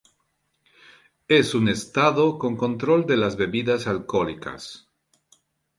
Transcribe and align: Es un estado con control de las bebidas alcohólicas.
Es 1.27 1.53
un 1.53 1.69
estado 1.69 2.39
con 2.39 2.57
control 2.57 3.05
de 3.05 3.17
las 3.17 3.35
bebidas 3.37 3.85
alcohólicas. 3.85 4.87